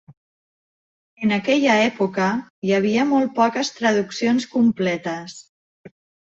En 1.27 1.33
aquella 1.35 1.75
època 1.89 2.29
hi 2.69 2.73
havia 2.77 3.05
molt 3.11 3.35
poques 3.41 3.71
traduccions 3.81 4.49
completes. 4.57 5.39